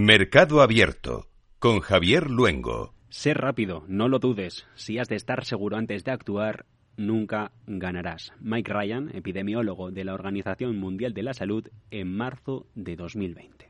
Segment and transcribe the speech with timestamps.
[0.00, 1.26] Mercado Abierto
[1.58, 2.94] con Javier Luengo.
[3.10, 4.64] Sé rápido, no lo dudes.
[4.76, 8.32] Si has de estar seguro antes de actuar, nunca ganarás.
[8.40, 13.67] Mike Ryan, epidemiólogo de la Organización Mundial de la Salud, en marzo de 2020.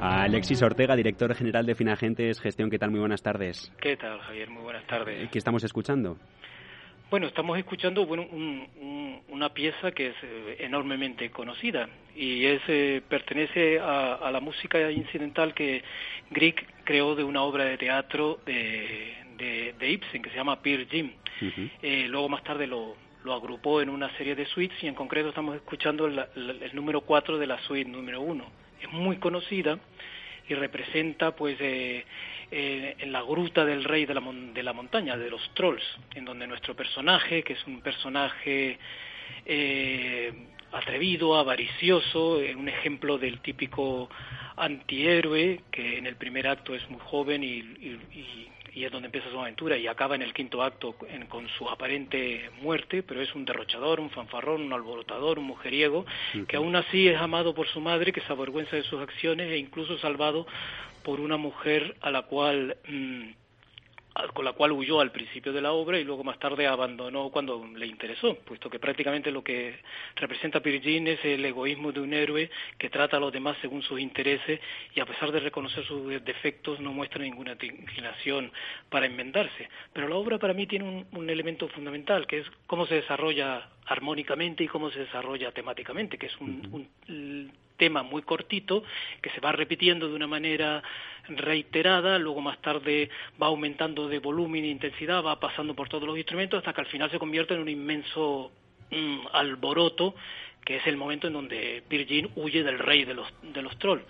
[0.00, 2.70] Alexis Ortega, director general de Finagentes Gestión.
[2.70, 2.90] ¿Qué tal?
[2.90, 3.70] Muy buenas tardes.
[3.78, 4.48] ¿Qué tal, Javier?
[4.48, 5.28] Muy buenas tardes.
[5.28, 6.16] ¿Qué estamos escuchando?
[7.10, 8.26] Bueno, estamos escuchando bueno,
[9.28, 11.86] una pieza que es eh, enormemente conocida
[12.16, 15.82] y es eh, pertenece a, la música incidental que
[16.30, 21.12] Grieg creó de una obra de teatro de, de, Ibsen que se llama Peer Jim.
[21.82, 25.28] Eh, luego más tarde lo, lo agrupó en una serie de suites y en concreto
[25.28, 28.69] estamos escuchando el, el número 4 de la suite número 1.
[28.80, 29.78] Es muy conocida
[30.48, 32.04] y representa pues eh,
[32.50, 34.22] eh, en la gruta del rey de la,
[34.54, 38.78] de la montaña, de los trolls, en donde nuestro personaje, que es un personaje
[39.46, 40.32] eh,
[40.72, 44.08] atrevido, avaricioso, un ejemplo del típico
[44.56, 47.58] antihéroe que en el primer acto es muy joven y
[48.12, 50.94] y es donde empieza su aventura y acaba en el quinto acto
[51.28, 56.06] con su aparente muerte, pero es un derrochador, un fanfarrón, un alborotador, un mujeriego,
[56.46, 59.58] que aún así es amado por su madre, que se avergüenza de sus acciones e
[59.58, 60.46] incluso salvado
[61.02, 63.30] por una mujer a la cual mm,
[64.28, 67.66] con la cual huyó al principio de la obra y luego más tarde abandonó cuando
[67.74, 69.78] le interesó, puesto que prácticamente lo que
[70.16, 74.00] representa Pirgin es el egoísmo de un héroe que trata a los demás según sus
[74.00, 74.60] intereses
[74.94, 78.52] y a pesar de reconocer sus defectos no muestra ninguna inclinación
[78.88, 79.68] para enmendarse.
[79.92, 84.64] Pero la obra para mí tiene un, elemento fundamental, que es cómo se desarrolla armónicamente
[84.64, 87.50] y cómo se desarrolla temáticamente, que es un
[87.80, 88.84] tema muy cortito
[89.22, 90.82] que se va repitiendo de una manera
[91.28, 93.08] reiterada, luego más tarde
[93.42, 96.86] va aumentando de volumen e intensidad, va pasando por todos los instrumentos hasta que al
[96.86, 98.52] final se convierte en un inmenso
[98.90, 100.14] mm, alboroto
[100.64, 104.04] que es el momento en donde Virgin huye del rey de los, de los trolls.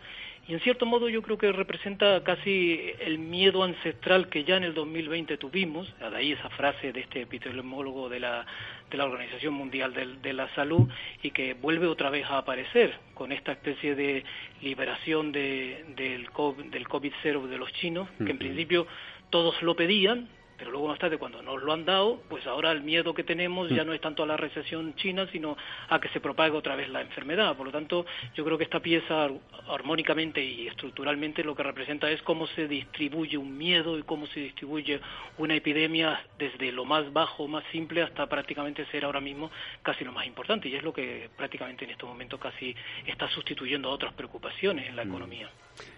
[0.48, 4.64] Y en cierto modo yo creo que representa casi el miedo ancestral que ya en
[4.64, 8.46] el 2020 tuvimos, de ahí esa frase de este epidemiólogo de la,
[8.90, 10.88] de la Organización Mundial de, la Salud,
[11.22, 14.24] y que vuelve otra vez a aparecer con esta especie de
[14.60, 18.86] liberación de, del COVID-0 de los chinos, que en principio
[19.30, 20.28] todos lo pedían,
[20.60, 23.70] pero luego más tarde cuando nos lo han dado, pues ahora el miedo que tenemos
[23.70, 23.86] ya mm.
[23.86, 25.56] no es tanto a la recesión china, sino
[25.88, 27.56] a que se propague otra vez la enfermedad.
[27.56, 28.04] Por lo tanto,
[28.34, 29.30] yo creo que esta pieza
[29.70, 34.40] armónicamente y estructuralmente lo que representa es cómo se distribuye un miedo y cómo se
[34.40, 35.00] distribuye
[35.38, 39.50] una epidemia desde lo más bajo, más simple, hasta prácticamente ser ahora mismo
[39.80, 40.68] casi lo más importante.
[40.68, 42.76] Y es lo que prácticamente en estos momentos casi
[43.06, 45.10] está sustituyendo a otras preocupaciones en la mm.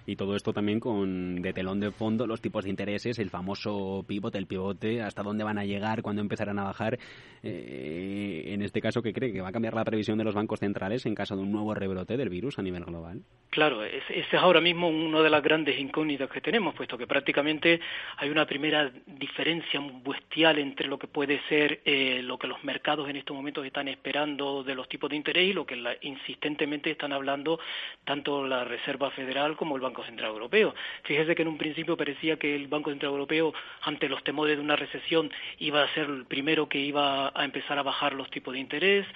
[0.06, 4.04] Y todo esto también con de telón de fondo los tipos de intereses, el famoso
[4.06, 6.98] pivote, el pivote, hasta dónde van a llegar, cuándo empezarán a bajar.
[7.42, 9.32] Eh, en este caso, ¿qué cree?
[9.32, 11.74] ¿Que va a cambiar la previsión de los bancos centrales en caso de un nuevo
[11.74, 13.22] rebrote del virus a nivel global?
[13.50, 17.80] Claro, ese es ahora mismo una de las grandes incógnitas que tenemos, puesto que prácticamente
[18.16, 23.08] hay una primera diferencia bestial entre lo que puede ser eh, lo que los mercados
[23.10, 27.12] en estos momentos están esperando de los tipos de interés y lo que insistentemente están
[27.12, 27.60] hablando
[28.04, 30.74] tanto la Reserva Federal como el Banco Central Europeo.
[31.02, 34.62] Fíjese que en un principio parecía que el Banco Central Europeo, ante los temores de
[34.62, 38.54] una recesión, iba a ser el primero que iba a empezar a bajar los tipos
[38.54, 39.06] de interés,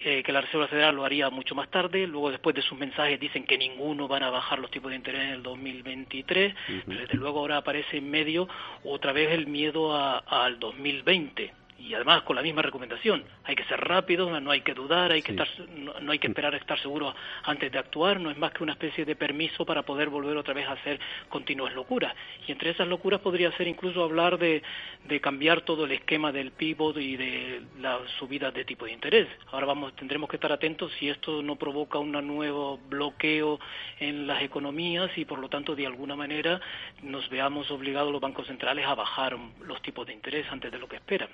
[0.00, 2.08] eh, que la Reserva Federal lo haría mucho más tarde.
[2.08, 5.22] Luego, después de sus mensajes, dicen que ninguno van a bajar los tipos de interés
[5.22, 6.54] en el 2023.
[6.86, 8.48] Pero desde luego ahora aparece en medio
[8.82, 13.24] otra vez el miedo al 2020 y además con la misma recomendación.
[13.44, 16.54] Hay que ser rápido, no hay que dudar, hay que estar, no, hay que esperar
[16.54, 19.82] a estar seguro antes de actuar, no es más que una especie de permiso para
[19.82, 20.98] poder volver otra vez a hacer
[21.28, 22.14] continuas locuras.
[22.46, 24.62] Y entre esas locuras podría ser incluso hablar de,
[25.04, 29.28] de cambiar todo el esquema del pivot y de la subida de tipo de interés.
[29.52, 33.58] Ahora vamos, tendremos que estar atentos si esto no provoca un nuevo bloqueo
[33.98, 36.60] en las economías y por lo tanto de alguna manera
[37.02, 40.88] nos veamos obligados los bancos centrales a bajar los tipos de interés antes de lo
[40.88, 41.28] que esperan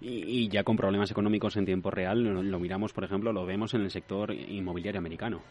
[0.00, 3.82] y, ya con problemas económicos en tiempo real, lo, miramos, por ejemplo, lo vemos en
[3.82, 5.42] el sector inmobiliario americano.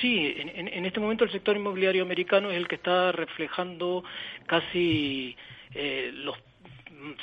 [0.00, 4.04] Sí, en, este momento el sector inmobiliario americano es el que está reflejando
[4.46, 5.34] casi
[5.74, 6.36] eh, los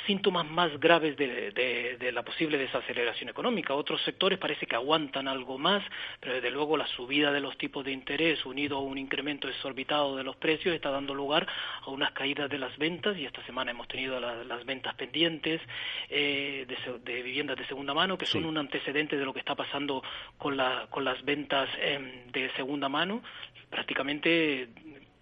[0.06, 3.74] síntomas más graves de, la posible desaceleración económica.
[3.74, 5.82] Otros sectores parece que aguantan algo más,
[6.20, 10.16] pero desde luego la subida de los tipos de interés unido a un incremento exorbitado
[10.16, 11.46] de los precios está dando lugar
[11.82, 15.60] a unas caídas de las ventas y esta semana hemos tenido las ventas pendientes
[16.08, 16.66] eh,
[17.04, 20.02] de, viviendas de segunda mano que son un antecedente de lo que está pasando
[20.38, 20.56] con,
[20.90, 23.22] con las ventas em, de segunda mano
[23.70, 24.68] prácticamente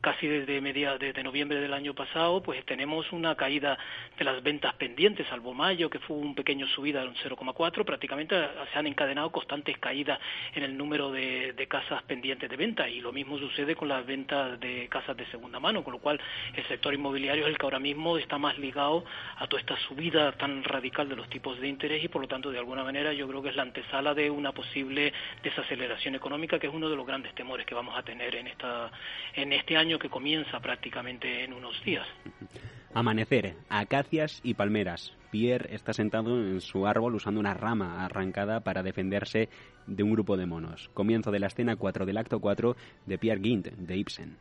[0.04, 3.78] casi desde media, desde noviembre del año pasado, pues tenemos una caída
[4.18, 8.36] de las ventas pendientes, salvo mayo, que fue un pequeño subida de un 0,4, prácticamente
[8.70, 10.18] se han encadenado constantes caídas
[10.54, 12.86] en el número de, casas pendientes de venta.
[12.86, 16.20] Y lo mismo sucede con las ventas de casas de segunda mano, con lo cual
[16.54, 19.06] el sector inmobiliario es el que ahora mismo está más ligado
[19.38, 22.50] a toda esta subida tan radical de los tipos de interés y por lo tanto
[22.50, 26.66] de alguna manera yo creo que es la antesala de una posible desaceleración económica que
[26.66, 28.90] es uno de los grandes temores que vamos a tener en esta
[29.34, 32.06] en este año que comienza prácticamente en unos días.
[32.94, 35.16] Amanecer, acacias y palmeras.
[35.30, 39.48] Pierre está sentado en su árbol usando una rama arrancada para defenderse
[39.88, 40.90] de un grupo de monos.
[40.94, 42.76] Comienzo de la escena 4 del acto 4
[43.06, 44.36] de Pierre Gint, de Ibsen.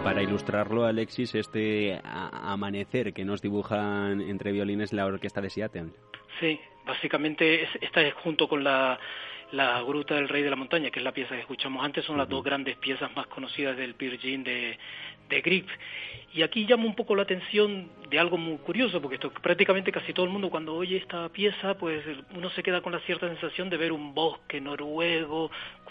[0.00, 5.90] Para ilustrarlo, Alexis, este amanecer que nos dibujan entre violines la orquesta de Seattle.
[6.40, 8.98] Sí, básicamente esta es junto con la,
[9.52, 12.18] la Gruta del Rey de la Montaña, que es la pieza que escuchamos antes, son
[12.18, 14.78] las dos grandes piezas más conocidas del Virgin de,
[15.28, 15.68] de Grip.
[16.32, 20.12] Y aquí llama un poco la atención de algo muy curioso, porque esto, prácticamente casi
[20.12, 22.04] todo el mundo cuando oye esta pieza, pues
[22.34, 25.50] uno se queda con la cierta sensación de ver un bosque noruego,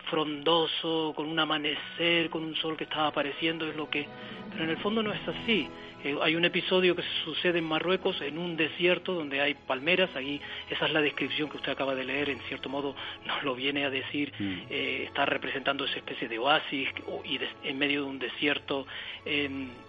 [0.09, 4.05] frondoso, con un amanecer, con un sol que estaba apareciendo, es lo que...
[4.51, 5.67] Pero en el fondo no es así.
[6.03, 10.39] Eh, hay un episodio que sucede en Marruecos, en un desierto donde hay palmeras, ahí
[10.69, 12.95] esa es la descripción que usted acaba de leer, en cierto modo
[13.25, 14.53] nos lo viene a decir, mm.
[14.69, 16.89] eh, está representando esa especie de oasis
[17.25, 18.85] y en medio de un desierto
[19.27, 19.87] en,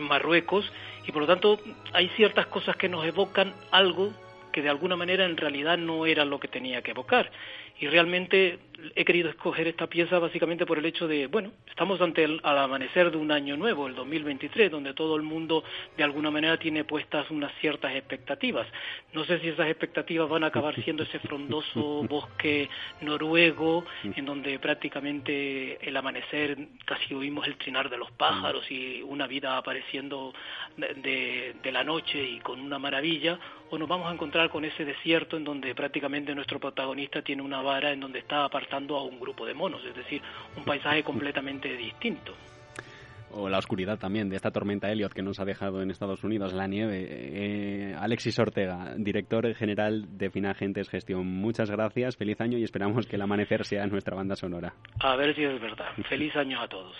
[0.00, 0.70] Marruecos,
[1.04, 1.60] y por lo tanto
[1.92, 4.12] hay ciertas cosas que nos evocan algo
[4.52, 7.30] que de alguna manera en realidad no era lo que tenía que evocar.
[7.80, 8.60] Y realmente
[8.94, 12.58] he querido escoger esta pieza básicamente por el hecho de, bueno, estamos ante el al
[12.58, 15.64] amanecer de un año nuevo, el 2023, donde todo el mundo
[15.96, 18.66] de alguna manera tiene puestas unas ciertas expectativas.
[19.12, 22.68] No sé si esas expectativas van a acabar siendo ese frondoso bosque
[23.00, 29.26] noruego, en donde prácticamente el amanecer casi oímos el trinar de los pájaros y una
[29.26, 30.32] vida apareciendo
[30.76, 33.38] de, de la noche y con una maravilla,
[33.70, 37.60] o nos vamos a encontrar con ese desierto en donde prácticamente nuestro protagonista tiene una
[37.92, 38.44] en donde está
[38.76, 40.22] a un grupo de monos, es decir,
[40.56, 42.34] un paisaje completamente distinto
[43.32, 46.52] o la oscuridad también de esta tormenta Elliot que nos ha dejado en Estados Unidos,
[46.52, 47.06] la nieve.
[47.08, 53.16] Eh, Alexis Ortega, director general de Finagentes Gestión, muchas gracias, feliz año y esperamos que
[53.16, 54.74] el amanecer sea nuestra banda sonora.
[55.00, 55.88] A ver si es verdad.
[56.08, 56.96] Feliz año a todos.